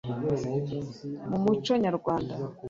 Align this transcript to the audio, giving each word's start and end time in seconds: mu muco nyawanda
mu 1.29 1.37
muco 1.43 1.71
nyawanda 1.81 2.35